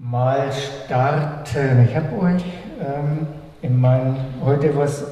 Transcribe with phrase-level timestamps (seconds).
[0.00, 1.86] mal starten.
[1.86, 2.42] Ich habe euch
[2.80, 3.26] ähm,
[3.60, 5.04] in mein, heute was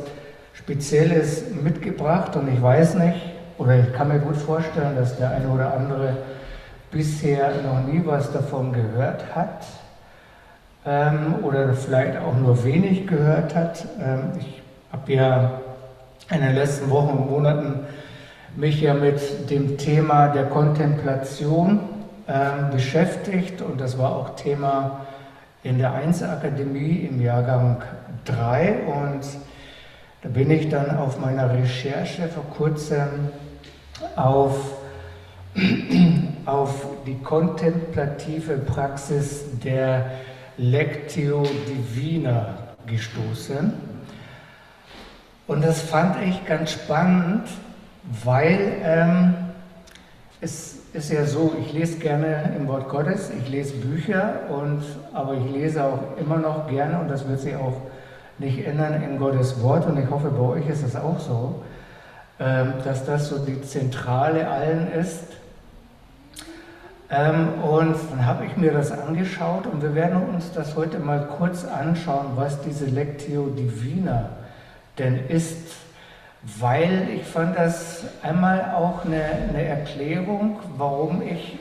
[0.54, 3.20] Spezielles mitgebracht und ich weiß nicht,
[3.58, 6.16] oder ich kann mir gut vorstellen, dass der eine oder andere
[6.90, 9.66] bisher noch nie was davon gehört hat
[10.86, 13.84] ähm, oder vielleicht auch nur wenig gehört hat.
[14.02, 15.50] Ähm, ich habe ja
[16.30, 17.80] in den letzten Wochen und Monaten
[18.56, 21.80] mich ja mit dem Thema der Kontemplation
[22.28, 25.06] äh, beschäftigt und das war auch Thema
[25.62, 27.82] in der Einzelakademie im Jahrgang
[28.26, 29.22] 3 und
[30.20, 33.30] da bin ich dann auf meiner Recherche vor kurzem
[34.14, 34.76] auf,
[36.44, 40.10] auf die kontemplative Praxis der
[40.58, 43.72] Lectio Divina gestoßen.
[45.46, 47.48] Und das fand ich ganz spannend,
[48.22, 49.34] weil ähm,
[50.42, 55.34] es ist ja so, ich lese gerne im Wort Gottes, ich lese Bücher, und, aber
[55.34, 57.76] ich lese auch immer noch gerne, und das wird sich auch
[58.38, 59.86] nicht ändern, in Gottes Wort.
[59.86, 61.62] Und ich hoffe, bei euch ist es auch so,
[62.40, 65.22] ähm, dass das so die Zentrale allen ist.
[67.10, 71.26] Ähm, und dann habe ich mir das angeschaut und wir werden uns das heute mal
[71.38, 74.30] kurz anschauen, was diese Lectio Divina
[74.98, 75.76] denn ist
[76.58, 81.58] weil ich fand das einmal auch eine, eine Erklärung, warum ich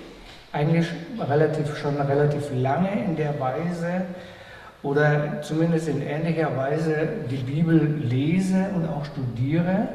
[0.52, 0.88] eigentlich
[1.20, 4.04] relativ, schon relativ lange in der Weise
[4.84, 9.90] oder zumindest in ähnlicher Weise die Bibel lese und auch studiere.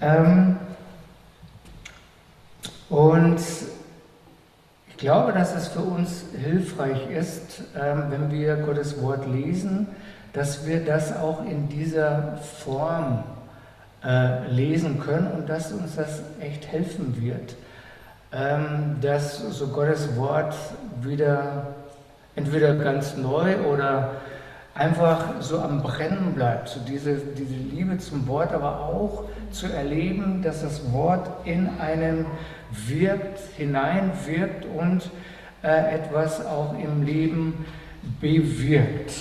[0.00, 0.56] Ähm,
[2.88, 3.40] und
[4.88, 9.88] ich glaube, dass es für uns hilfreich ist, ähm, wenn wir Gottes Wort lesen,
[10.32, 13.24] dass wir das auch in dieser Form
[14.04, 17.54] äh, lesen können und dass uns das echt helfen wird,
[18.32, 20.54] ähm, dass so Gottes Wort
[21.02, 21.68] wieder
[22.34, 24.12] entweder ganz neu oder
[24.74, 30.42] einfach so am Brennen bleibt, so diese, diese Liebe zum Wort, aber auch zu erleben,
[30.42, 32.26] dass das Wort in einem
[32.70, 35.10] wirkt, hineinwirkt und
[35.62, 37.64] äh, etwas auch im Leben
[38.20, 39.12] bewirkt.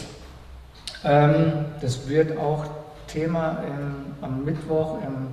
[1.04, 2.66] Ähm, das wird auch
[3.16, 5.28] Thema im, am Mittwoch im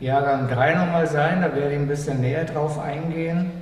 [0.00, 1.42] Jahrgang 3 nochmal sein.
[1.42, 3.52] Da werde ich ein bisschen näher drauf eingehen,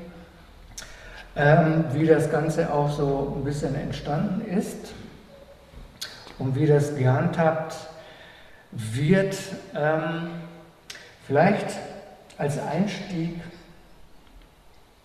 [1.37, 4.95] ähm, wie das Ganze auch so ein bisschen entstanden ist
[6.39, 7.77] und wie das gehandhabt
[8.71, 9.37] wird.
[9.75, 10.31] Ähm,
[11.27, 11.77] vielleicht
[12.39, 13.39] als Einstieg,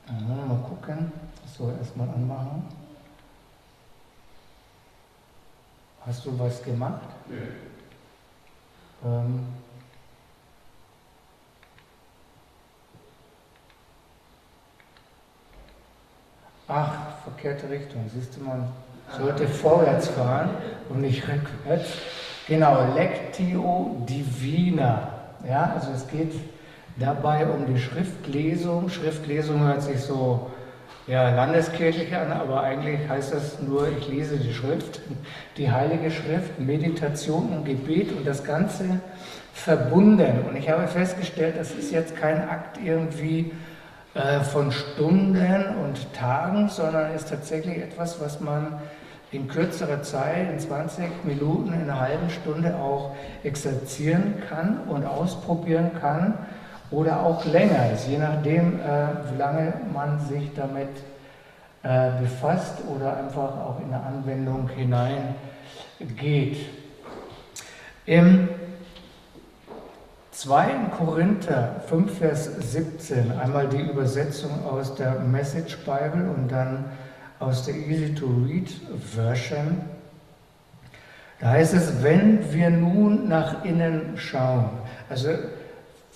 [0.07, 1.11] mal gucken,
[1.57, 2.65] so erstmal anmachen.
[6.05, 7.01] Hast du was gemacht?
[7.27, 7.66] Nee.
[9.05, 9.39] Ähm,
[16.67, 16.91] ach,
[17.23, 18.09] verkehrte Richtung.
[18.13, 18.69] Siehst du, man
[19.17, 20.49] sollte vorwärts fahren
[20.89, 21.89] und nicht rückwärts.
[22.47, 25.11] Genau, Lectio Divina.
[25.47, 26.33] Ja, also es geht
[26.97, 28.89] dabei um die Schriftlesung.
[28.89, 30.51] Schriftlesung hört sich so
[31.07, 34.99] ja, landeskirchlich an, aber eigentlich heißt das nur, ich lese die Schrift,
[35.55, 38.99] die Heilige Schrift, Meditation und Gebet und das Ganze
[39.53, 40.45] verbunden.
[40.47, 43.53] Und ich habe festgestellt, das ist jetzt kein Akt irgendwie
[44.13, 48.81] äh, von Stunden und Tagen, sondern ist tatsächlich etwas, was man
[49.31, 55.91] in kürzerer Zeit, in 20 Minuten, in einer halben Stunde auch exerzieren kann und ausprobieren
[55.99, 56.33] kann
[56.91, 60.89] oder auch länger ist, je nachdem, äh, wie lange man sich damit
[61.83, 65.35] äh, befasst oder einfach auch in eine Anwendung hineingeht.
[68.05, 68.49] Im
[70.31, 70.65] 2.
[70.97, 76.85] Korinther 5, Vers 17, einmal die Übersetzung aus der Message Bible und dann
[77.39, 78.69] aus der Easy to Read
[79.13, 79.81] Version.
[81.39, 84.69] Da heißt es, wenn wir nun nach innen schauen,
[85.09, 85.29] also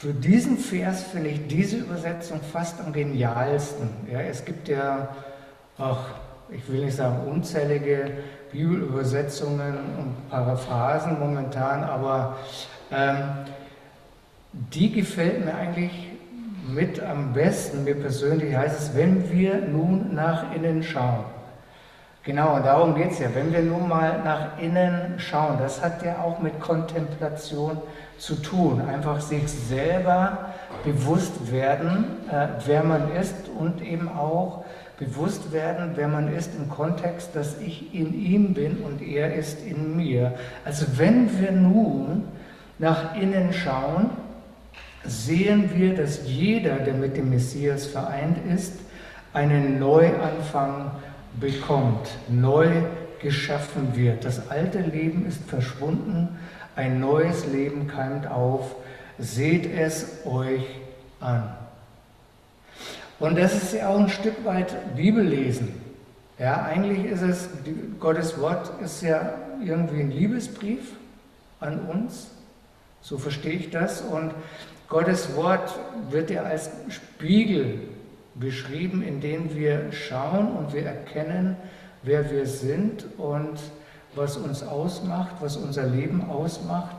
[0.02, 3.88] für diesen Vers finde ich diese Übersetzung fast am genialsten.
[4.12, 5.10] Ja, es gibt ja
[5.78, 6.00] auch,
[6.50, 8.10] ich will nicht sagen unzählige
[8.52, 12.40] Bibelübersetzungen und Paraphrasen momentan, aber
[12.92, 13.18] ähm,
[14.74, 16.08] die gefällt mir eigentlich
[16.68, 17.84] mit am besten.
[17.84, 21.26] Mir persönlich heißt es, wenn wir nun nach innen schauen.
[22.23, 23.29] Genau, und darum geht es ja.
[23.34, 27.78] Wenn wir nun mal nach innen schauen, das hat ja auch mit Kontemplation
[28.20, 28.79] zu tun.
[28.82, 30.53] Einfach sich selber
[30.84, 34.64] bewusst werden, äh, wer man ist und eben auch
[35.00, 39.66] bewusst werden, wer man ist im Kontext, dass ich in ihm bin und er ist
[39.66, 40.34] in mir.
[40.64, 42.26] Also wenn wir nun
[42.78, 44.12] nach innen schauen,
[45.03, 48.73] sehen wir, dass jeder, der mit dem Messias vereint ist,
[49.34, 50.91] einen Neuanfang
[51.40, 52.84] bekommt, neu
[53.22, 54.26] geschaffen wird.
[54.26, 56.40] Das alte Leben ist verschwunden,
[56.76, 58.76] ein neues Leben keimt auf.
[59.18, 60.66] Seht es euch
[61.20, 61.56] an.
[63.20, 65.80] Und das ist ja auch ein Stück weit Bibellesen.
[66.40, 67.50] Ja, eigentlich ist es,
[68.00, 69.34] Gottes Wort ist ja
[69.64, 70.94] irgendwie ein Liebesbrief
[71.60, 72.32] an uns.
[73.02, 74.02] So verstehe ich das.
[74.02, 74.34] Und
[74.88, 75.78] Gottes Wort
[76.10, 77.80] wird ja als Spiegel
[78.36, 81.58] beschrieben, in dem wir schauen und wir erkennen,
[82.04, 83.60] wer wir sind und
[84.16, 86.98] was uns ausmacht, was unser Leben ausmacht.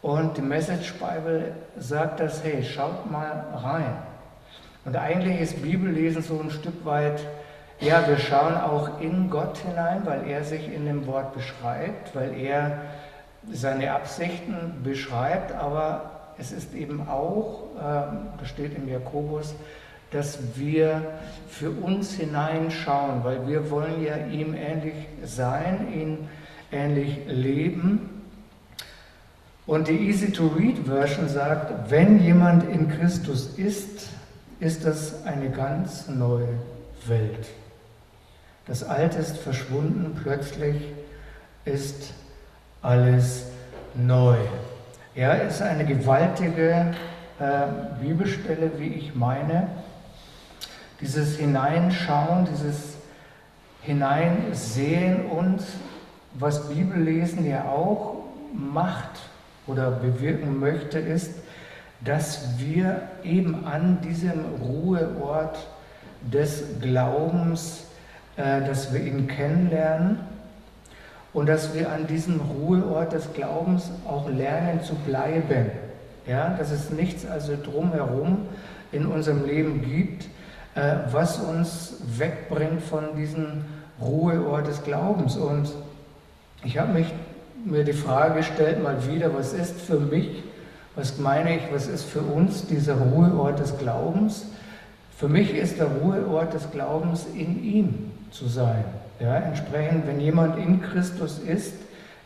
[0.00, 3.96] Und die Message Bible sagt das, hey, schaut mal rein.
[4.84, 7.24] Und eigentlich ist Bibellesen so ein Stück weit,
[7.80, 12.32] ja, wir schauen auch in Gott hinein, weil er sich in dem Wort beschreibt, weil
[12.38, 12.82] er
[13.50, 19.54] seine Absichten beschreibt, aber es ist eben auch, äh, das steht im Jakobus,
[20.12, 21.02] dass wir
[21.48, 24.94] für uns hineinschauen, weil wir wollen ja ihm ähnlich
[25.24, 26.18] sein, ihn
[26.70, 28.08] ähnlich leben.
[29.66, 34.08] Und die Easy-to-Read-Version sagt, wenn jemand in Christus ist,
[34.60, 36.48] ist das eine ganz neue
[37.06, 37.48] Welt.
[38.66, 40.76] Das Alte ist verschwunden, plötzlich
[41.64, 42.12] ist
[42.80, 43.46] alles
[43.94, 44.36] neu.
[45.14, 46.94] Ja, ist eine gewaltige
[47.38, 47.66] äh,
[48.00, 49.68] Bibelstelle, wie ich meine.
[51.02, 52.96] Dieses Hineinschauen, dieses
[53.82, 55.60] Hineinsehen und
[56.34, 58.22] was Bibellesen ja auch
[58.54, 59.20] macht
[59.66, 61.32] oder bewirken möchte, ist,
[62.04, 65.58] dass wir eben an diesem Ruheort
[66.32, 67.86] des Glaubens,
[68.36, 70.20] äh, dass wir ihn kennenlernen
[71.32, 75.70] und dass wir an diesem Ruheort des Glaubens auch lernen zu bleiben.
[76.26, 78.46] Ja, dass es nichts also drumherum
[78.92, 80.26] in unserem Leben gibt,
[80.74, 83.64] was uns wegbringt von diesem
[84.00, 85.36] Ruheort des Glaubens.
[85.36, 85.70] Und
[86.64, 87.04] ich habe
[87.64, 90.42] mir die Frage gestellt, mal wieder, was ist für mich
[90.94, 94.46] was meine ich, was ist für uns dieser Ruheort des Glaubens?
[95.16, 98.84] Für mich ist der Ruheort des Glaubens in ihm zu sein.
[99.20, 101.74] Ja, entsprechend, wenn jemand in Christus ist,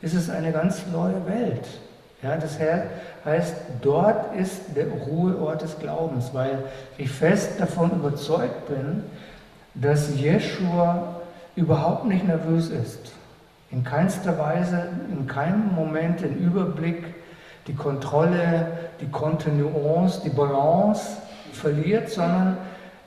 [0.02, 1.66] ist es eine ganz neue Welt.
[2.22, 2.58] Ja, das
[3.24, 6.64] heißt, dort ist der Ruheort des Glaubens, weil
[6.96, 9.04] ich fest davon überzeugt bin,
[9.74, 11.20] dass Jeschua
[11.56, 13.12] überhaupt nicht nervös ist.
[13.70, 17.14] In keinster Weise, in keinem Moment den Überblick
[17.66, 18.68] die Kontrolle,
[19.00, 21.18] die Kontinuance, die Balance
[21.52, 22.56] verliert, sondern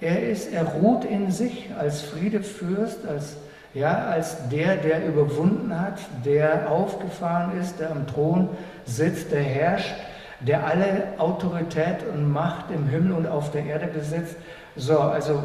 [0.01, 3.37] er ist, er ruht in sich als Friedefürst, als,
[3.73, 8.49] ja, als der, der überwunden hat, der aufgefahren ist, der am Thron
[8.85, 9.93] sitzt, der herrscht,
[10.39, 14.35] der alle Autorität und Macht im Himmel und auf der Erde besitzt.
[14.75, 15.43] So, also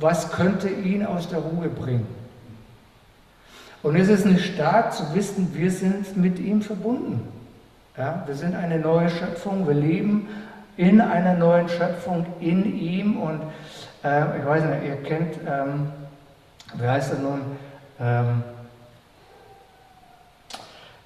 [0.00, 2.06] was könnte ihn aus der Ruhe bringen?
[3.82, 7.28] Und es ist nicht stark zu wissen, wir sind mit ihm verbunden.
[7.96, 10.28] Ja, wir sind eine neue Schöpfung, wir leben
[10.76, 13.16] in einer neuen Schöpfung, in ihm.
[13.16, 13.40] Und
[14.04, 15.92] äh, ich weiß nicht, ihr kennt, ähm,
[16.74, 17.40] wie heißt er nun?
[18.00, 18.42] Ähm,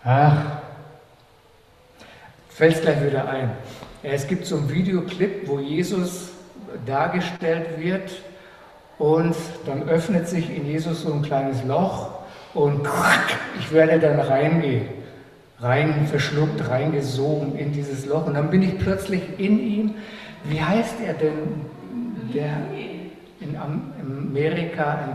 [0.04, 0.36] ach,
[2.48, 3.50] fällt es gleich wieder ein.
[4.02, 6.30] Es gibt so einen Videoclip, wo Jesus
[6.86, 8.10] dargestellt wird
[8.98, 9.36] und
[9.66, 12.10] dann öffnet sich in Jesus so ein kleines Loch
[12.54, 12.88] und
[13.58, 15.00] ich werde dann reingehen
[15.60, 18.26] rein verschluckt, reingesogen in dieses Loch.
[18.26, 19.94] Und dann bin ich plötzlich in ihm.
[20.44, 21.66] Wie heißt er denn,
[22.34, 22.56] der
[23.40, 25.14] in Amerika ein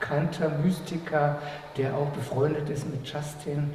[0.00, 1.36] bekannter Mystiker,
[1.76, 3.74] der auch befreundet ist mit Justin?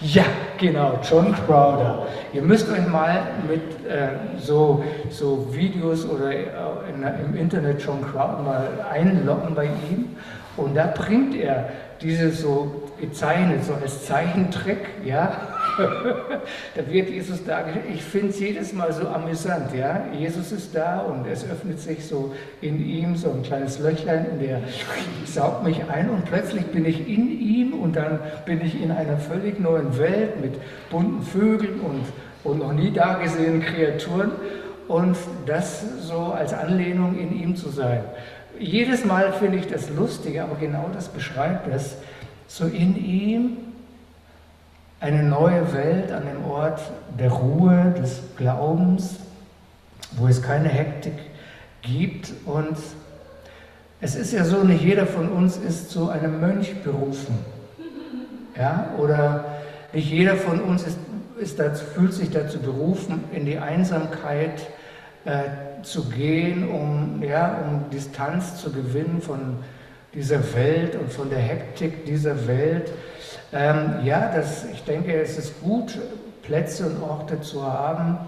[0.00, 0.24] Ja,
[0.58, 2.06] genau, John Crowder.
[2.32, 6.46] Ihr müsst euch mal mit äh, so, so Videos oder äh,
[6.92, 10.16] in, im Internet John Crowder mal einloggen bei ihm.
[10.56, 11.68] Und da bringt er
[12.00, 15.32] diese so gezeichnet, so als Zeichentrick, ja.
[16.74, 17.86] da wird Jesus dargestellt.
[17.92, 20.06] Ich finde es jedes Mal so amüsant, ja.
[20.18, 24.40] Jesus ist da und es öffnet sich so in ihm so ein kleines Löchlein und
[24.40, 24.60] der
[25.24, 29.18] saugt mich ein und plötzlich bin ich in ihm und dann bin ich in einer
[29.18, 30.54] völlig neuen Welt mit
[30.90, 32.04] bunten Vögeln und,
[32.44, 34.32] und noch nie dagesehenen Kreaturen
[34.88, 38.04] und das so als Anlehnung in ihm zu sein.
[38.58, 41.96] Jedes Mal finde ich das lustig, aber genau das beschreibt es
[42.48, 43.56] so in ihm
[45.00, 46.80] eine neue Welt an dem Ort
[47.18, 49.16] der Ruhe, des Glaubens,
[50.12, 51.14] wo es keine Hektik
[51.82, 52.32] gibt.
[52.44, 52.76] Und
[54.00, 57.38] es ist ja so, nicht jeder von uns ist zu einem Mönch berufen.
[58.56, 58.90] Ja?
[58.98, 59.44] Oder
[59.92, 60.98] nicht jeder von uns ist,
[61.38, 64.66] ist dazu, fühlt sich dazu berufen, in die Einsamkeit
[65.24, 69.58] äh, zu gehen, um, ja, um Distanz zu gewinnen von
[70.14, 72.90] dieser Welt und von der Hektik dieser Welt.
[73.52, 75.98] Ähm, ja, das, ich denke, es ist gut,
[76.42, 78.18] Plätze und Orte zu haben,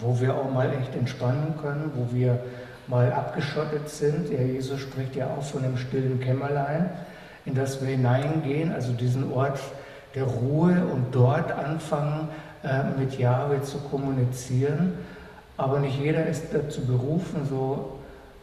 [0.00, 2.38] wo wir auch mal echt entspannen können, wo wir
[2.86, 4.30] mal abgeschottet sind.
[4.30, 6.90] Ja, Jesus spricht ja auch von einem stillen Kämmerlein,
[7.44, 9.60] in das wir hineingehen, also diesen Ort
[10.14, 12.28] der Ruhe und dort anfangen,
[12.64, 14.94] äh, mit Jahwe zu kommunizieren.
[15.56, 18.00] Aber nicht jeder ist dazu berufen, so,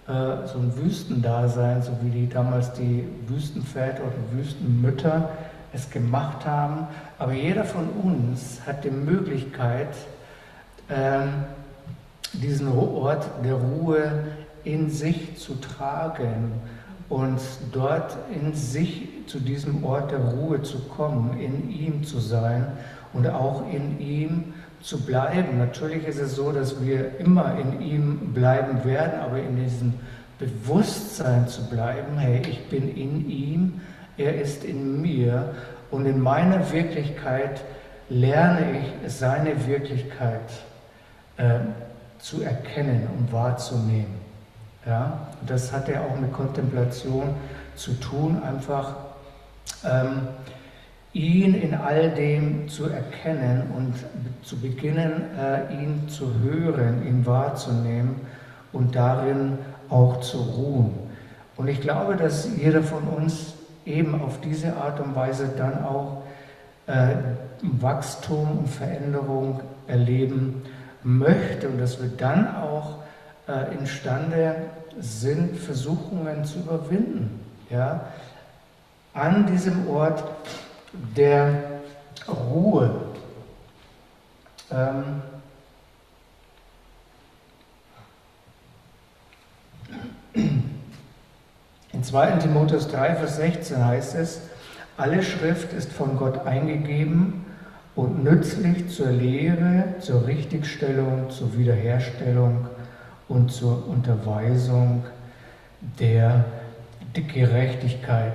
[0.07, 5.29] äh, so ein Wüstendasein, so wie die damals die Wüstenväter oder Wüstenmütter
[5.73, 6.87] es gemacht haben.
[7.19, 9.89] Aber jeder von uns hat die Möglichkeit,
[10.89, 11.45] ähm,
[12.33, 14.25] diesen Ort der Ruhe
[14.63, 16.51] in sich zu tragen
[17.09, 17.39] und
[17.71, 22.67] dort in sich zu diesem Ort der Ruhe zu kommen, in ihm zu sein
[23.13, 25.57] und auch in ihm zu bleiben.
[25.57, 29.93] Natürlich ist es so, dass wir immer in ihm bleiben werden, aber in diesem
[30.39, 33.81] Bewusstsein zu bleiben, hey, ich bin in ihm,
[34.17, 35.53] er ist in mir
[35.91, 37.61] und in meiner Wirklichkeit
[38.09, 40.49] lerne ich seine Wirklichkeit
[41.37, 41.59] äh,
[42.19, 44.15] zu erkennen und wahrzunehmen.
[44.85, 45.27] Ja?
[45.45, 47.35] Das hat ja auch mit Kontemplation
[47.75, 48.95] zu tun, einfach
[49.85, 50.27] ähm,
[51.13, 53.93] ihn in all dem zu erkennen und
[54.43, 58.15] zu beginnen, äh, ihn zu hören, ihn wahrzunehmen
[58.71, 59.57] und darin
[59.89, 60.93] auch zu ruhen.
[61.55, 63.53] Und ich glaube, dass jeder von uns
[63.87, 66.23] eben auf diese Art und Weise dann auch
[66.87, 67.15] äh,
[67.61, 70.63] Wachstum und Veränderung erleben
[71.03, 72.97] möchte und dass wir dann auch
[73.47, 74.55] äh, imstande
[74.99, 77.39] sind, Versuchungen zu überwinden.
[77.69, 78.01] Ja?
[79.13, 80.23] An diesem Ort
[81.15, 81.53] der
[82.27, 82.93] Ruhe.
[84.71, 85.21] Ähm,
[91.97, 92.33] in 2.
[92.33, 94.41] Timotheus 3, Vers 16 heißt es,
[94.97, 97.43] alle Schrift ist von Gott eingegeben
[97.95, 102.67] und nützlich zur Lehre, zur Richtigstellung, zur Wiederherstellung
[103.27, 105.05] und zur Unterweisung
[105.99, 106.45] der
[107.13, 108.33] Gerechtigkeit.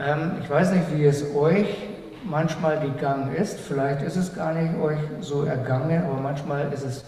[0.00, 1.76] Ähm, ich weiß nicht, wie es euch
[2.24, 3.60] manchmal gegangen ist.
[3.60, 7.04] Vielleicht ist es gar nicht euch so ergangen, aber manchmal ist es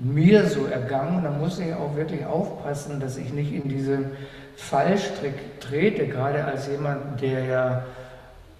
[0.00, 1.22] mir so ergangen.
[1.22, 4.06] Da muss ich auch wirklich aufpassen, dass ich nicht in diesen
[4.56, 7.82] Fallstrick trete, gerade als jemand, der ja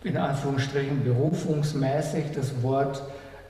[0.05, 3.03] in Anführungsstrichen berufungsmäßig das Wort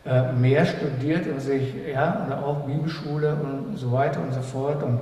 [0.07, 4.83] äh, mehr studiert und sich, ja, und auch Bibelschule und so weiter und so fort
[4.83, 5.01] und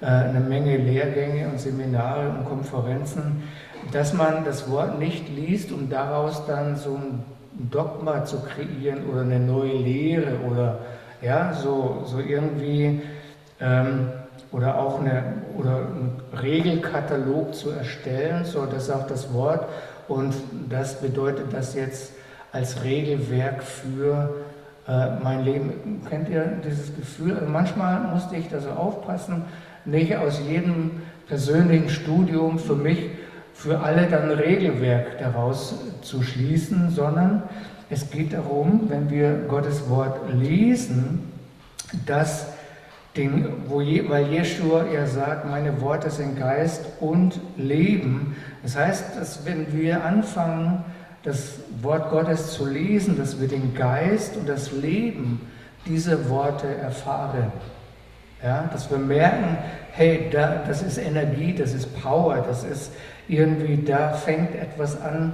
[0.00, 3.42] äh, eine Menge Lehrgänge und Seminare und Konferenzen,
[3.92, 7.24] dass man das Wort nicht liest, um daraus dann so ein
[7.70, 10.80] Dogma zu kreieren oder eine neue Lehre oder
[11.22, 13.00] ja, so, so irgendwie
[13.60, 14.08] ähm,
[14.52, 15.22] oder auch eine,
[15.56, 19.68] oder einen Regelkatalog zu erstellen, so das sagt das Wort
[20.08, 20.34] und
[20.68, 22.12] das bedeutet das jetzt
[22.52, 24.34] als Regelwerk für
[24.88, 26.02] äh, mein Leben.
[26.08, 27.34] Kennt ihr dieses Gefühl?
[27.34, 29.44] Also manchmal musste ich da so aufpassen,
[29.84, 33.10] nicht aus jedem persönlichen Studium für mich,
[33.52, 37.42] für alle dann Regelwerk daraus zu schließen, sondern
[37.88, 41.32] es geht darum, wenn wir Gottes Wort lesen,
[42.04, 42.48] dass
[43.16, 48.36] den, wo je, weil Jeshua ja sagt, meine Worte sind Geist und Leben.
[48.62, 50.84] Das heißt, dass wenn wir anfangen,
[51.22, 55.40] das Wort Gottes zu lesen, dass wir den Geist und das Leben
[55.84, 57.52] dieser Worte erfahren.
[58.42, 59.58] Ja, dass wir merken,
[59.92, 62.92] hey, da, das ist Energie, das ist Power, das ist
[63.28, 65.32] irgendwie, da fängt etwas an,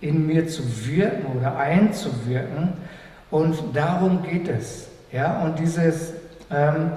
[0.00, 2.72] in mir zu wirken oder einzuwirken.
[3.30, 4.88] Und darum geht es.
[5.12, 6.14] Ja, und dieses,
[6.52, 6.92] ähm,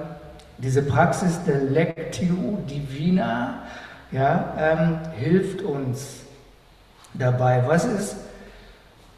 [0.58, 3.62] diese Praxis der Lectio Divina
[4.12, 6.20] ja, ähm, hilft uns
[7.14, 7.62] dabei.
[7.66, 8.16] Was ist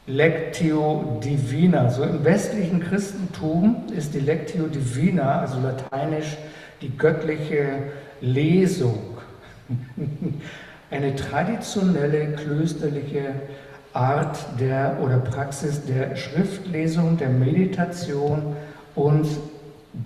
[0.07, 1.91] Lectio Divina?
[1.91, 6.37] So im westlichen Christentum ist die Lectio Divina, also lateinisch
[6.81, 7.83] die göttliche
[8.21, 9.19] Lesung,
[10.91, 13.35] eine traditionelle klösterliche
[13.93, 18.57] Art der oder Praxis der Schriftlesung, der Meditation
[18.95, 19.27] und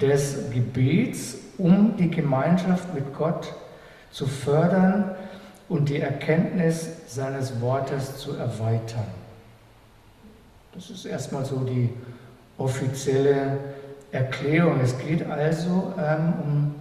[0.01, 3.53] des Gebets, um die Gemeinschaft mit Gott
[4.11, 5.15] zu fördern
[5.69, 9.07] und die Erkenntnis seines Wortes zu erweitern.
[10.75, 11.91] Das ist erstmal so die
[12.59, 13.59] offizielle
[14.11, 14.81] Erklärung.
[14.83, 16.75] Es geht also ähm, um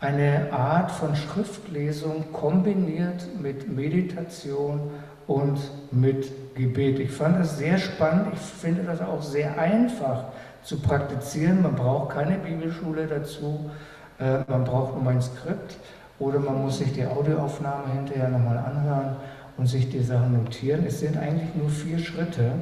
[0.00, 4.90] eine Art von Schriftlesung kombiniert mit Meditation
[5.26, 5.58] und
[5.90, 6.98] mit Gebet.
[6.98, 8.28] Ich fand das sehr spannend.
[8.34, 10.24] Ich finde das auch sehr einfach
[10.66, 11.62] zu praktizieren.
[11.62, 13.70] Man braucht keine Bibelschule dazu,
[14.18, 15.76] äh, man braucht nur mein Skript
[16.18, 19.16] oder man muss sich die Audioaufnahme hinterher nochmal anhören
[19.56, 20.84] und sich die Sachen notieren.
[20.84, 22.52] Es sind eigentlich nur vier Schritte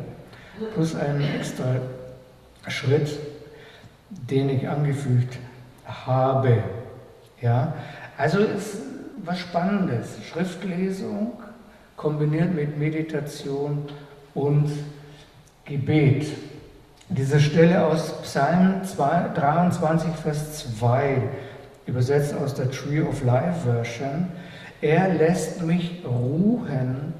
[0.74, 1.76] plus einen extra
[2.68, 3.18] Schritt,
[4.10, 5.38] den ich angefügt
[5.86, 6.62] habe.
[7.40, 7.72] Ja?
[8.18, 8.76] Also ist
[9.24, 10.18] was Spannendes.
[10.30, 11.32] Schriftlesung
[11.96, 13.86] kombiniert mit Meditation
[14.34, 14.70] und
[15.64, 16.26] Gebet.
[17.10, 18.80] Diese Stelle aus Psalm
[19.34, 21.22] 23, Vers 2,
[21.84, 24.28] übersetzt aus der Tree of Life Version,
[24.80, 27.12] er lässt mich ruhen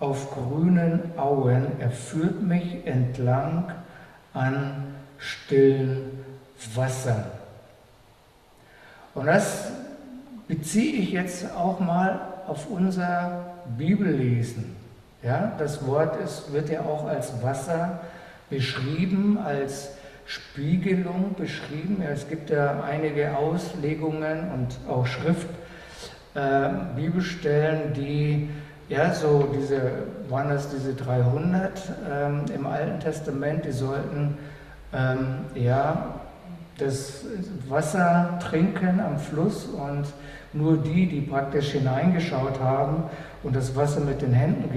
[0.00, 3.70] auf grünen Auen, er führt mich entlang
[4.34, 6.24] an stillen
[6.74, 7.24] Wassern.
[9.14, 9.68] Und das
[10.48, 13.44] beziehe ich jetzt auch mal auf unser
[13.76, 14.76] Bibellesen.
[15.22, 18.00] Ja, das Wort ist, wird ja auch als Wasser
[18.50, 19.92] beschrieben, als
[20.26, 22.02] Spiegelung beschrieben.
[22.02, 28.50] Es gibt ja einige Auslegungen und auch Schriftbibelstellen, äh, die
[28.88, 29.80] ja so diese,
[30.28, 34.36] waren das diese 300 ähm, im Alten Testament, die sollten
[34.92, 36.20] ähm, ja
[36.78, 37.24] das
[37.68, 40.04] Wasser trinken am Fluss und
[40.52, 43.04] nur die, die praktisch hineingeschaut haben
[43.42, 44.70] und das Wasser mit den Händen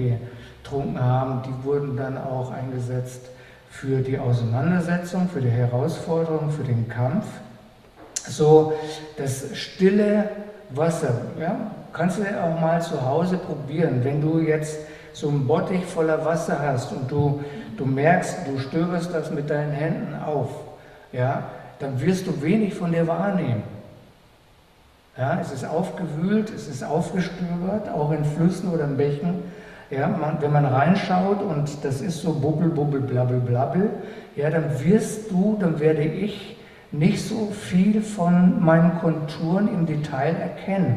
[0.62, 3.30] getrunken haben, die wurden dann auch eingesetzt
[3.72, 7.24] für die Auseinandersetzung, für die Herausforderung, für den Kampf.
[8.28, 8.74] So
[9.16, 10.28] das stille
[10.70, 11.56] Wasser, ja,
[11.92, 14.78] kannst du auch mal zu Hause probieren, wenn du jetzt
[15.14, 17.42] so einen Bottich voller Wasser hast und du,
[17.76, 20.50] du merkst, du stöberst das mit deinen Händen auf,
[21.10, 21.44] ja,
[21.78, 23.62] dann wirst du wenig von dir wahrnehmen.
[25.16, 29.42] Ja, es ist aufgewühlt, es ist aufgestöbert, auch in Flüssen oder in Bächen.
[29.92, 33.90] Ja, man, wenn man reinschaut und das ist so bubbel, bubbel, blabbel, blabbel,
[34.36, 36.56] ja, dann wirst du, dann werde ich
[36.92, 40.96] nicht so viel von meinen Konturen im Detail erkennen.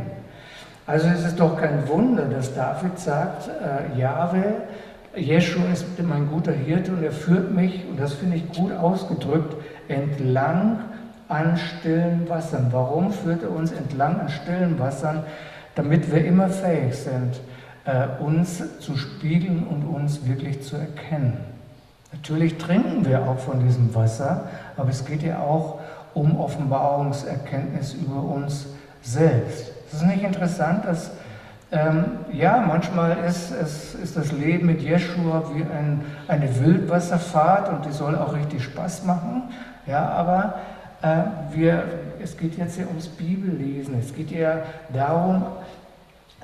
[0.88, 4.44] Also es ist doch kein Wunder, dass David sagt, äh, Jahwe,
[5.18, 9.58] Jeschua ist mein guter Hirte und er führt mich, und das finde ich gut ausgedrückt,
[9.90, 10.80] entlang
[11.28, 12.68] an stillen Wassern.
[12.72, 15.24] Warum führt er uns entlang an stillen Wassern?
[15.76, 17.42] Damit wir immer fähig sind,
[17.86, 21.38] äh, uns zu spiegeln und uns wirklich zu erkennen.
[22.12, 25.80] Natürlich trinken wir auch von diesem Wasser, aber es geht ja auch
[26.14, 28.68] um Offenbarungserkenntnis über uns
[29.02, 29.72] selbst.
[29.88, 31.12] Es ist nicht interessant, dass
[31.72, 37.86] ähm, ja, manchmal ist, ist, ist das Leben mit Jeschua wie ein, eine Wildwasserfahrt und
[37.86, 39.50] die soll auch richtig Spaß machen.
[39.86, 40.56] Ja, aber
[41.02, 41.84] äh, wir,
[42.24, 44.00] es geht jetzt hier ums Bibellesen.
[44.00, 44.60] Es geht ja
[44.94, 45.44] darum,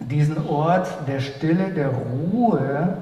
[0.10, 2.98] diesen Ort der Stille, der Ruhe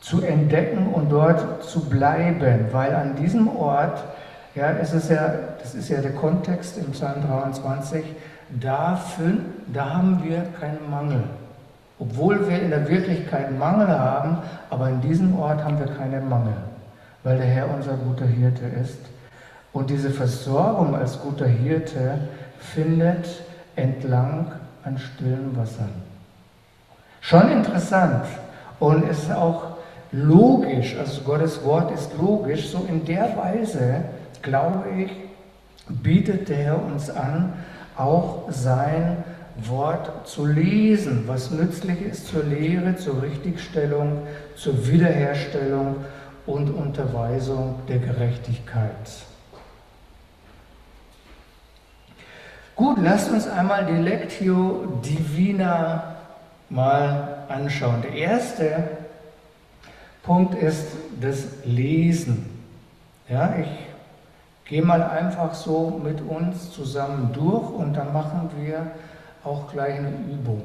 [0.00, 4.04] zu entdecken und dort zu bleiben, weil an diesem Ort,
[4.54, 8.04] ja, ist ja, das ist ja der Kontext im Psalm 23,
[8.60, 9.00] da,
[9.72, 11.24] da haben wir keinen Mangel.
[11.98, 14.38] Obwohl wir in der Wirklichkeit Mangel haben,
[14.70, 16.54] aber an diesem Ort haben wir keinen Mangel,
[17.24, 19.00] weil der Herr unser guter Hirte ist.
[19.72, 22.18] Und diese Versorgung als guter Hirte
[22.58, 23.42] findet
[23.76, 24.52] entlang
[24.88, 25.92] an stillen Wassern.
[27.20, 28.24] Schon interessant
[28.80, 29.76] und ist auch
[30.12, 34.04] logisch, also Gottes Wort ist logisch, so in der Weise,
[34.40, 35.10] glaube ich,
[35.88, 37.52] bietet der Herr uns an,
[37.96, 39.24] auch sein
[39.56, 44.22] Wort zu lesen, was nützlich ist zur Lehre, zur Richtigstellung,
[44.56, 45.96] zur Wiederherstellung
[46.46, 49.27] und Unterweisung der Gerechtigkeit.
[52.78, 56.14] Gut, lasst uns einmal die Lectio Divina
[56.70, 58.02] mal anschauen.
[58.02, 58.84] Der erste
[60.22, 60.86] Punkt ist
[61.20, 62.48] das Lesen.
[63.28, 68.92] Ja, ich gehe mal einfach so mit uns zusammen durch und dann machen wir
[69.42, 70.62] auch gleich eine Übung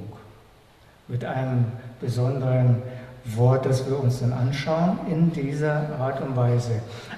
[1.08, 1.65] mit einem
[1.99, 2.84] besonderen
[3.26, 6.73] Wort, das wir uns dann anschauen in dieser Art und Weise.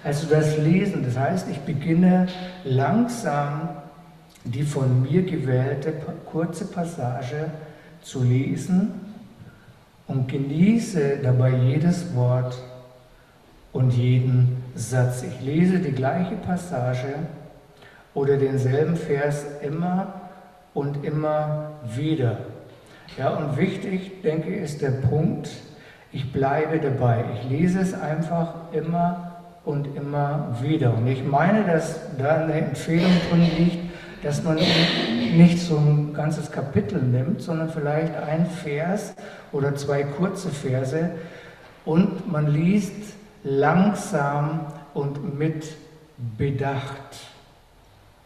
[0.05, 2.27] Also das Lesen, das heißt, ich beginne
[2.63, 3.67] langsam
[4.45, 5.93] die von mir gewählte
[6.31, 7.51] kurze Passage
[8.01, 8.93] zu lesen
[10.07, 12.57] und genieße dabei jedes Wort
[13.73, 15.23] und jeden Satz.
[15.23, 17.15] Ich lese die gleiche Passage
[18.13, 20.21] oder denselben Vers immer
[20.73, 22.37] und immer wieder.
[23.17, 25.49] Ja, und wichtig, denke ich, ist der Punkt,
[26.11, 27.25] ich bleibe dabei.
[27.35, 30.93] Ich lese es einfach immer und immer wieder.
[30.93, 33.84] Und ich meine, dass da eine Empfehlung drin liegt,
[34.25, 39.13] dass man nicht so ein ganzes Kapitel nimmt, sondern vielleicht ein Vers
[39.51, 41.11] oder zwei kurze Verse
[41.85, 44.61] und man liest langsam
[44.95, 45.75] und mit
[46.39, 47.19] Bedacht.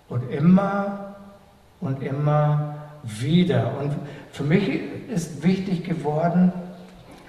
[0.07, 1.17] Und immer
[1.81, 3.77] und immer wieder.
[3.77, 3.91] Und
[4.31, 6.53] für mich ist wichtig geworden,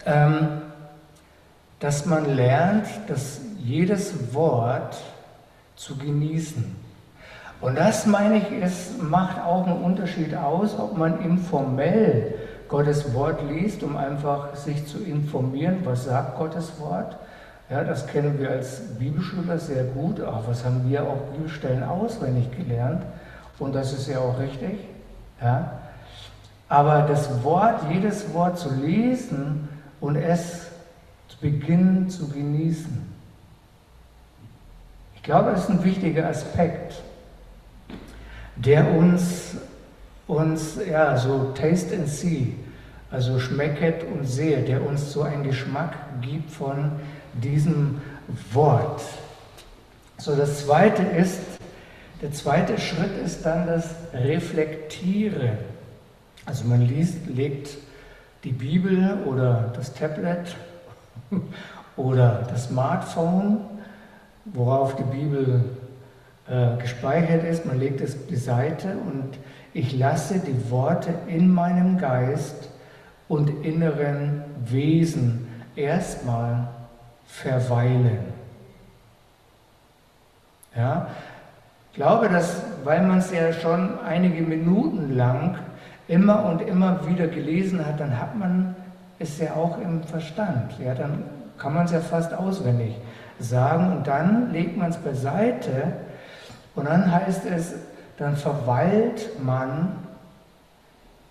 [0.07, 0.63] ähm,
[1.81, 4.97] dass man lernt, dass jedes Wort
[5.75, 6.90] zu genießen.
[7.61, 12.35] Und das, meine ich, ist, macht auch einen Unterschied aus, ob man informell
[12.69, 17.17] Gottes Wort liest, um einfach sich zu informieren, was sagt Gottes Wort.
[17.69, 20.21] Ja, das kennen wir als Bibelschüler sehr gut.
[20.21, 23.03] Ach, was haben wir auch Bibelstellen auswendig gelernt?
[23.59, 24.79] Und das ist ja auch richtig.
[25.43, 25.73] Ja.
[26.69, 29.69] Aber das Wort, jedes Wort zu lesen
[30.01, 30.69] und es
[31.29, 33.11] zu beginnen zu genießen.
[35.17, 37.03] Ich glaube, das ist ein wichtiger Aspekt,
[38.65, 39.57] der uns,
[40.27, 42.55] uns ja, so taste and see,
[43.11, 46.93] also schmecket und sehe, der uns so einen Geschmack gibt von
[47.35, 48.01] diesem
[48.53, 49.03] Wort.
[50.19, 51.41] So, das zweite ist,
[52.21, 55.53] der zweite Schritt ist dann das Reflektieren.
[56.45, 57.79] Also man liest, legt
[58.45, 60.55] die Bibel oder das Tablet
[61.97, 63.61] oder das Smartphone,
[64.45, 65.65] worauf die Bibel
[66.51, 69.39] äh, gespeichert ist, man legt es beiseite und
[69.73, 72.71] ich lasse die Worte in meinem Geist
[73.29, 76.67] und inneren Wesen erstmal
[77.25, 78.19] verweilen.
[80.77, 81.07] Ja,
[81.91, 85.57] ich glaube, dass, weil man es ja schon einige Minuten lang
[86.09, 88.75] immer und immer wieder gelesen hat, dann hat man
[89.21, 90.73] es ja auch im Verstand.
[90.85, 91.23] Ja, dann
[91.59, 92.97] kann man es ja fast auswendig
[93.39, 95.93] sagen und dann legt man es beiseite
[96.75, 97.75] und dann heißt es,
[98.19, 99.97] dann verweilt man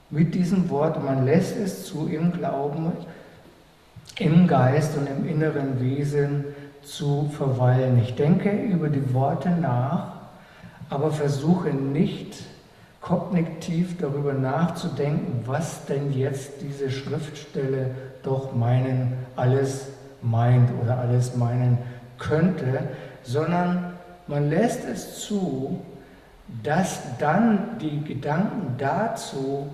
[0.09, 2.91] mit diesem Wort man lässt es zu im Glauben,
[4.17, 6.45] im Geist und im inneren Wesen
[6.81, 7.99] zu verweilen.
[7.99, 10.13] Ich denke über die Worte nach,
[10.89, 12.43] aber versuche nicht
[13.01, 17.91] kognitiv darüber nachzudenken, was denn jetzt diese Schriftstelle
[18.23, 19.87] doch meinen, alles
[20.21, 21.77] meint oder alles meinen
[22.17, 22.83] könnte,
[23.23, 23.88] sondern
[24.29, 25.81] man lässt es zu,
[26.63, 29.67] dass dann die Gedanken dazu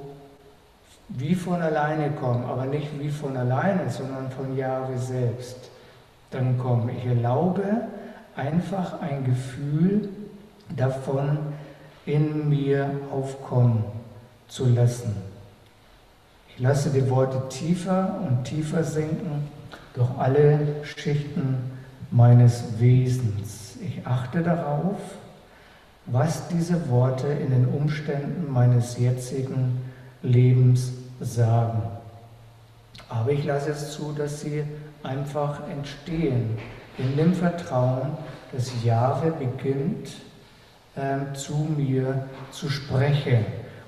[1.09, 5.69] wie von alleine kommen, aber nicht wie von alleine, sondern von Jahwe selbst
[6.31, 6.89] dann kommen.
[6.97, 7.63] Ich erlaube
[8.35, 10.09] einfach ein Gefühl
[10.75, 11.37] davon
[12.05, 13.83] in mir aufkommen
[14.47, 15.15] zu lassen.
[16.49, 19.49] Ich lasse die Worte tiefer und tiefer sinken
[19.93, 21.57] durch alle Schichten
[22.11, 23.64] meines Wesens.
[23.95, 24.97] Ich achte darauf,
[26.05, 29.81] was diese Worte in den Umständen meines jetzigen
[30.21, 31.81] Lebens sagen.
[33.07, 34.63] Aber ich lasse es zu, dass sie
[35.01, 36.57] einfach entstehen,
[36.97, 38.17] in dem Vertrauen,
[38.51, 40.09] dass Jahwe beginnt,
[40.95, 43.45] äh, zu mir zu sprechen.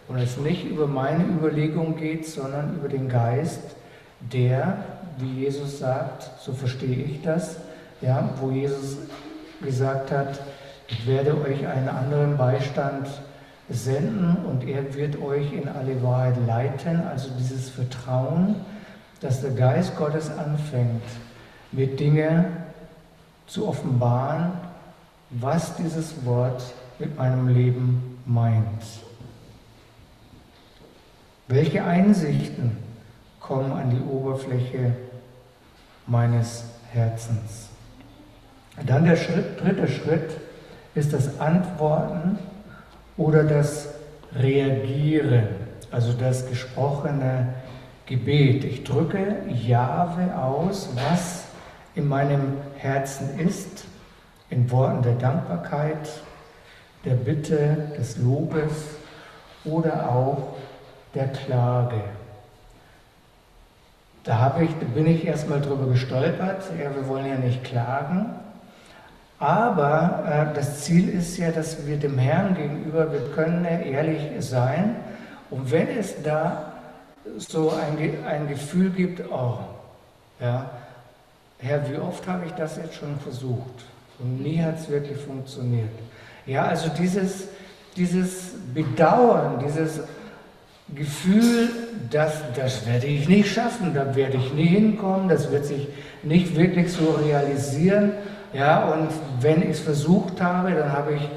[0.08, 3.76] Und es nicht über meine Überlegung geht, sondern über den Geist,
[4.22, 4.78] der,
[5.18, 7.58] wie Jesus sagt, so verstehe ich das,
[8.02, 8.98] ja, wo Jesus
[9.62, 10.40] gesagt hat,
[10.88, 13.08] ich werde euch einen anderen Beistand
[13.70, 17.06] senden und er wird euch in alle Wahrheit leiten.
[17.08, 18.56] Also dieses Vertrauen,
[19.20, 21.04] dass der Geist Gottes anfängt,
[21.72, 22.46] mit Dinge
[23.48, 24.54] zu offenbaren,
[25.30, 26.64] was dieses Wort
[27.00, 28.84] mit meinem Leben meint.
[31.50, 32.78] Welche Einsichten
[33.40, 34.94] kommen an die Oberfläche
[36.06, 37.70] meines Herzens?
[38.86, 40.32] Dann der Schritt, dritte Schritt
[40.94, 42.38] ist das Antworten
[43.18, 43.90] oder das
[44.36, 45.48] Reagieren,
[45.92, 47.54] also das gesprochene
[48.06, 48.64] Gebet.
[48.64, 51.46] Ich drücke Jahwe aus, was
[51.96, 53.86] in meinem Herzen ist,
[54.50, 56.10] in Worten der Dankbarkeit,
[57.06, 58.72] der Bitte, des Lobes
[59.66, 60.56] oder auch
[61.16, 62.02] der Klage.
[64.24, 66.64] Da, ich, bin ich erstmal drüber gestolpert.
[66.78, 68.36] Ja, wir wollen ja nicht klagen.
[69.40, 74.96] Aber äh, das Ziel ist ja, dass wir dem Herrn gegenüber, wir können ehrlich sein.
[75.50, 76.74] Und wenn es da
[77.38, 79.60] so ein, ein Gefühl gibt, oh,
[80.40, 80.70] ja,
[81.60, 83.86] Herr, wie oft habe ich das jetzt schon versucht
[84.20, 85.90] und nie hat es wirklich funktioniert.
[86.46, 87.48] Ja, also dieses,
[87.96, 90.00] dieses Bedauern, dieses
[90.94, 91.70] Gefühl,
[92.12, 95.88] dass das werde ich nicht schaffen, da werde ich nie hinkommen, das wird sich
[96.24, 98.14] nicht wirklich so realisieren.
[98.54, 99.10] Ja, und
[99.42, 101.30] wenn ich es versucht habe, dann habe ich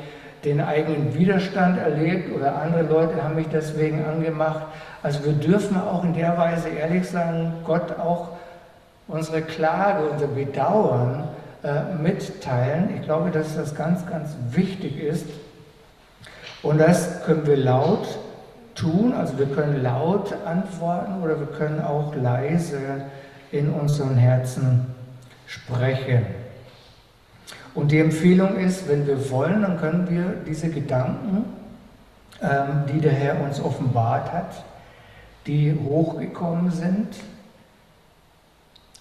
[0.45, 4.67] den eigenen Widerstand erlebt oder andere Leute haben mich deswegen angemacht.
[5.03, 8.29] Also wir dürfen auch in der Weise ehrlich sein, Gott auch
[9.09, 11.29] unsere Klage, unser Bedauern
[11.63, 12.91] äh, mitteilen.
[12.97, 15.27] Ich glaube, dass das ganz, ganz wichtig ist.
[16.63, 18.07] Und das können wir laut
[18.75, 22.79] tun, also wir können laut antworten oder wir können auch leise
[23.51, 24.87] in unseren Herzen
[25.47, 26.25] sprechen.
[27.75, 31.45] Und die Empfehlung ist, wenn wir wollen, dann können wir diese Gedanken,
[32.43, 34.65] ähm, die der Herr uns offenbart hat,
[35.47, 37.09] die hochgekommen sind,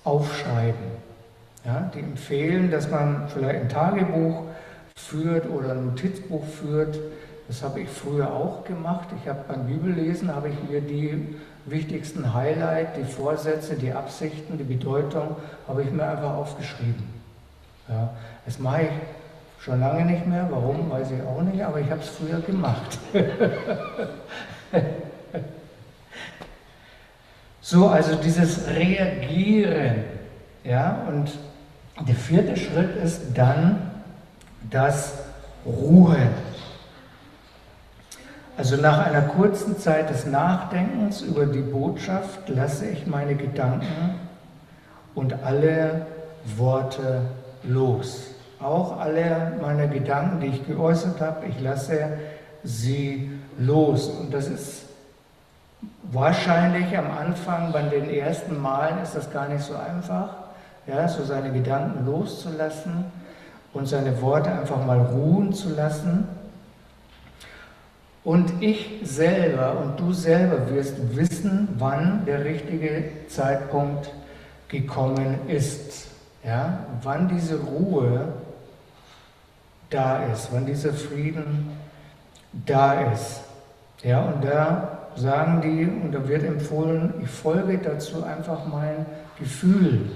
[0.03, 0.99] aufschreiben.
[1.65, 4.43] Ja, die empfehlen, dass man vielleicht ein Tagebuch
[4.95, 6.97] führt oder ein Notizbuch führt.
[7.47, 9.09] Das habe ich früher auch gemacht.
[9.21, 14.63] Ich habe beim Bibellesen habe ich mir die wichtigsten Highlights, die Vorsätze, die Absichten, die
[14.63, 15.35] Bedeutung,
[15.67, 17.18] habe ich mir einfach aufgeschrieben.
[17.89, 18.11] Ja,
[18.45, 18.89] das mache ich
[19.63, 20.47] schon lange nicht mehr.
[20.49, 22.99] Warum, weiß ich auch nicht, aber ich habe es früher gemacht.
[27.61, 30.03] so, also dieses Reagieren.
[30.63, 31.31] Ja, und
[32.07, 33.91] der vierte Schritt ist dann
[34.69, 35.13] das
[35.65, 36.29] Ruhen.
[38.55, 44.15] Also nach einer kurzen Zeit des Nachdenkens über die Botschaft lasse ich meine Gedanken
[45.15, 46.05] und alle
[46.57, 47.21] Worte
[47.63, 48.27] los.
[48.59, 52.17] Auch alle meine Gedanken, die ich geäußert habe, ich lasse
[52.63, 54.07] sie los.
[54.09, 54.83] Und das ist
[56.11, 60.29] wahrscheinlich am Anfang, bei den ersten Malen ist das gar nicht so einfach
[60.89, 63.05] ja, so seine Gedanken loszulassen
[63.73, 66.27] und seine Worte einfach mal ruhen zu lassen.
[68.23, 74.11] Und ich selber und du selber wirst wissen, wann der richtige Zeitpunkt
[74.67, 76.08] gekommen ist.
[76.43, 78.33] Ja, wann diese Ruhe
[79.89, 81.69] da ist, wann dieser Frieden
[82.65, 83.41] da ist.
[84.03, 89.05] Ja, und da sagen die, und da wird empfohlen, ich folge dazu einfach mein
[89.37, 90.09] Gefühl.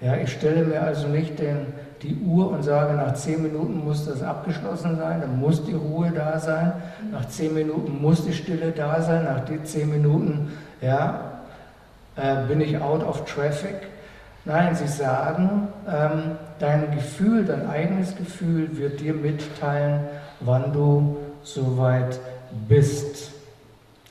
[0.00, 1.66] Ja, ich stelle mir also nicht den,
[2.02, 6.10] die Uhr und sage, nach zehn Minuten muss das abgeschlossen sein, dann muss die Ruhe
[6.10, 6.72] da sein,
[7.12, 11.42] nach zehn Minuten muss die Stille da sein, nach die zehn Minuten ja,
[12.16, 13.89] äh, bin ich out of traffic.
[14.44, 20.00] Nein, sie sagen, ähm, dein Gefühl, dein eigenes Gefühl wird dir mitteilen,
[20.40, 22.18] wann du soweit
[22.68, 23.32] bist.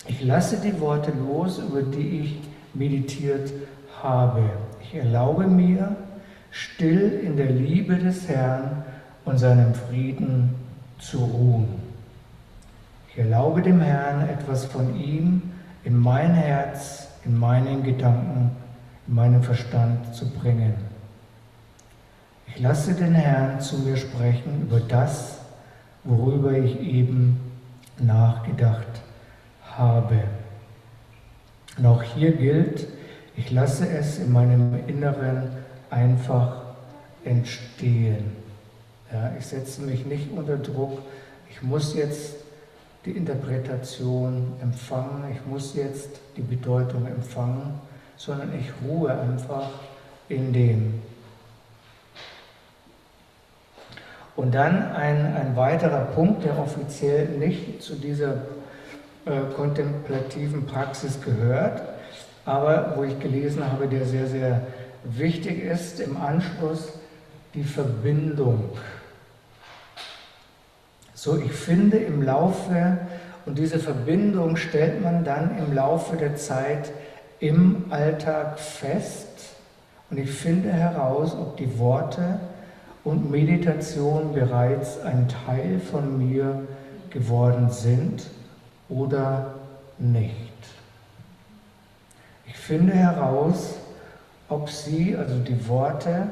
[0.07, 2.39] Ich lasse die Worte los, über die ich
[2.73, 3.51] meditiert
[4.01, 4.43] habe.
[4.81, 5.95] Ich erlaube mir,
[6.51, 8.83] still in der Liebe des Herrn
[9.25, 10.55] und seinem Frieden
[10.99, 11.67] zu ruhen.
[13.11, 15.41] Ich erlaube dem Herrn etwas von ihm
[15.83, 18.51] in mein Herz, in meinen Gedanken,
[19.09, 20.75] in meinen Verstand zu bringen.
[22.47, 25.39] Ich lasse den Herrn zu mir sprechen über das,
[26.03, 27.39] worüber ich eben
[27.97, 29.01] nachgedacht
[29.75, 30.23] habe.
[31.77, 32.87] Und auch hier gilt,
[33.35, 35.49] ich lasse es in meinem Inneren
[35.89, 36.61] einfach
[37.23, 38.35] entstehen.
[39.11, 40.99] Ja, ich setze mich nicht unter Druck.
[41.49, 42.35] Ich muss jetzt
[43.05, 45.23] die Interpretation empfangen.
[45.31, 47.79] Ich muss jetzt die Bedeutung empfangen,
[48.19, 49.69] sondern ich ruhe einfach
[50.27, 51.01] in dem.
[54.35, 58.33] Und dann ein, ein weiterer Punkt, der offiziell nicht zu dieser
[59.25, 61.81] äh, kontemplativen Praxis gehört,
[62.45, 64.67] aber wo ich gelesen habe, der sehr, sehr
[65.03, 66.99] wichtig ist, im Anschluss
[67.53, 68.69] die Verbindung.
[71.13, 72.97] So, ich finde im Laufe,
[73.45, 76.91] und diese Verbindung stellt man dann im Laufe der Zeit
[77.39, 79.27] im Alltag fest,
[80.09, 82.39] und ich finde heraus, ob die Worte
[83.03, 86.63] und Meditation bereits ein Teil von mir
[87.11, 88.25] geworden sind
[88.89, 89.53] oder
[89.99, 90.33] nicht.
[92.47, 93.75] Ich finde heraus,
[94.47, 96.27] ob sie, also die Worte,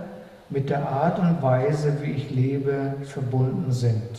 [0.50, 4.17] mit der Art und Weise, wie ich lebe, verbunden sind.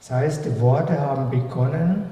[0.00, 2.11] Das heißt, die Worte haben begonnen,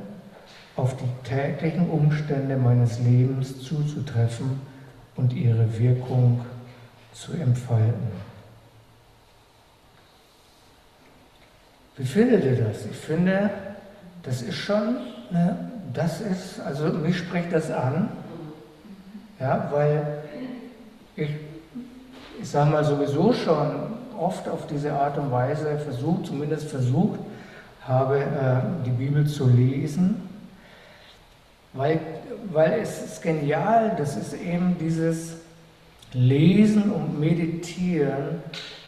[0.77, 4.61] auf die täglichen Umstände meines Lebens zuzutreffen
[5.17, 6.41] und ihre Wirkung
[7.13, 8.09] zu entfalten.
[11.97, 12.87] Wie findet ihr das?
[12.87, 13.51] Ich finde,
[14.23, 14.97] das ist schon
[15.31, 18.09] eine das ist, also mich spricht das an,
[19.39, 20.23] ja, weil
[21.17, 21.31] ich,
[22.41, 23.71] ich sage mal sowieso schon
[24.19, 27.19] oft auf diese Art und Weise versucht, zumindest versucht
[27.83, 30.29] habe, äh, die Bibel zu lesen,
[31.73, 32.01] weil,
[32.51, 35.37] weil es ist genial, das ist eben dieses
[36.13, 38.43] Lesen und Meditieren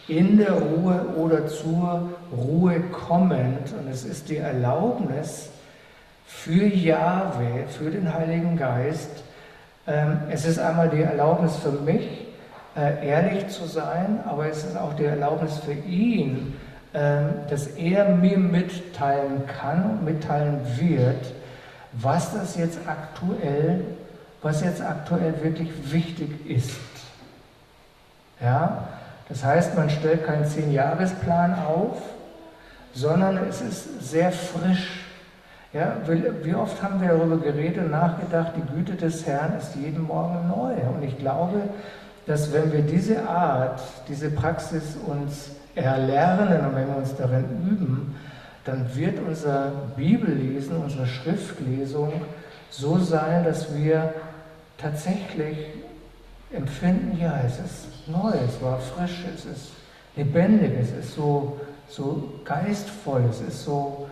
[0.09, 5.51] in der Ruhe oder zur Ruhe kommend und es ist die Erlaubnis,
[6.33, 9.23] für Jahwe, für den Heiligen Geist.
[9.87, 12.27] Ähm, es ist einmal die Erlaubnis für mich,
[12.77, 16.55] äh, ehrlich zu sein, aber es ist auch die Erlaubnis für ihn,
[16.95, 21.33] ähm, dass er mir mitteilen kann und mitteilen wird,
[21.93, 23.85] was das jetzt aktuell,
[24.41, 26.81] was jetzt aktuell wirklich wichtig ist.
[28.41, 28.89] Ja,
[29.29, 32.03] das heißt, man stellt keinen Zehn-Jahresplan auf,
[32.93, 35.07] sondern es ist sehr frisch.
[35.73, 35.97] Ja,
[36.43, 40.49] wie oft haben wir darüber geredet und nachgedacht, die Güte des Herrn ist jeden Morgen
[40.49, 40.75] neu.
[40.95, 41.63] Und ich glaube,
[42.27, 48.17] dass wenn wir diese Art, diese Praxis uns erlernen und wenn wir uns darin üben,
[48.65, 52.13] dann wird unser Bibellesen, unsere Schriftlesung
[52.71, 54.15] so sein, dass wir
[54.79, 55.59] tatsächlich
[56.53, 59.71] empfinden, ja, es ist neu, es war frisch, es ist
[60.17, 64.09] lebendig, es ist so, so geistvoll, es ist so,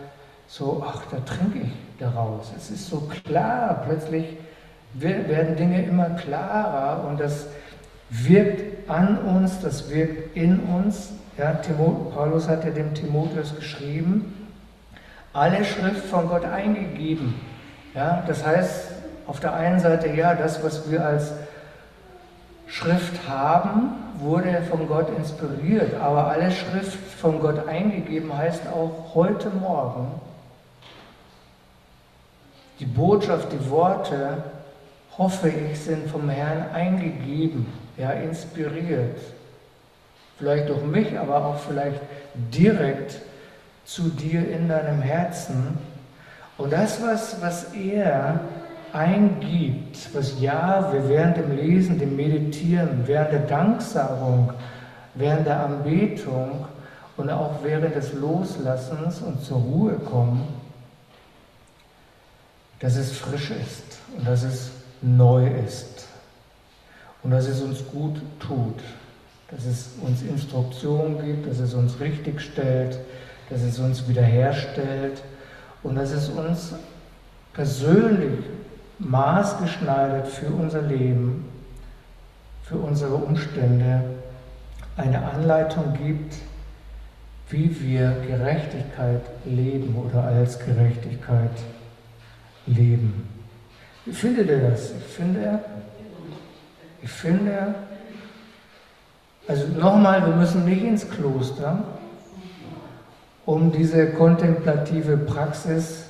[0.47, 2.51] so, ach, da trinke ich daraus.
[2.57, 4.37] Es ist so klar, plötzlich
[4.93, 7.47] werden Dinge immer klarer und das
[8.09, 11.11] wirkt an uns, das wirkt in uns.
[11.37, 11.53] Ja,
[12.13, 14.40] Paulus hat ja dem Timotheus geschrieben,
[15.33, 17.39] alle Schrift von Gott eingegeben.
[17.93, 18.91] Ja, das heißt,
[19.27, 21.31] auf der einen Seite, ja, das, was wir als
[22.67, 29.49] Schrift haben, wurde von Gott inspiriert, aber alle Schrift von Gott eingegeben heißt auch heute
[29.49, 30.07] Morgen.
[32.79, 34.43] Die Botschaft, die Worte,
[35.17, 37.67] hoffe ich, sind vom Herrn eingegeben
[37.97, 39.17] ja, inspiriert.
[40.37, 42.01] Vielleicht durch mich, aber auch vielleicht
[42.33, 43.21] direkt
[43.93, 45.77] zu dir in deinem Herzen.
[46.57, 48.39] Und das, was, was er
[48.93, 54.53] eingibt, was Jahwe während dem Lesen, dem Meditieren, während der Danksagung,
[55.15, 56.65] während der Anbetung
[57.17, 60.47] und auch während des Loslassens und zur Ruhe kommen,
[62.79, 66.07] dass es frisch ist und dass es neu ist
[67.23, 68.79] und dass es uns gut tut,
[69.51, 72.97] dass es uns Instruktionen gibt, dass es uns richtig stellt,
[73.51, 75.21] dass es uns wiederherstellt
[75.83, 76.73] und dass es uns
[77.53, 78.39] persönlich
[78.99, 81.45] maßgeschneidert für unser Leben,
[82.63, 84.03] für unsere Umstände
[84.95, 86.35] eine Anleitung gibt,
[87.49, 91.51] wie wir Gerechtigkeit leben oder als Gerechtigkeit
[92.65, 93.27] leben.
[94.05, 94.91] Wie findet ihr das?
[94.91, 95.59] Ich finde,
[97.01, 97.75] ich finde,
[99.47, 101.83] also nochmal, wir müssen nicht ins Kloster,
[103.45, 106.05] um diese kontemplative Praxis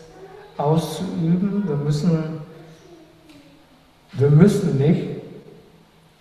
[0.58, 1.68] auszuüben.
[1.68, 2.42] Wir müssen,
[4.14, 5.08] wir müssen nicht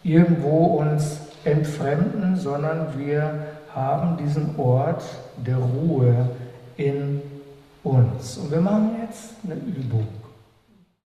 [0.03, 5.03] irgendwo uns entfremden, sondern wir haben diesen Ort
[5.37, 6.29] der Ruhe
[6.77, 7.21] in
[7.83, 8.39] uns.
[8.39, 10.07] Und wir machen jetzt eine Übung.